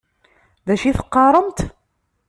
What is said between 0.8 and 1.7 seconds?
i teqqaṛemt?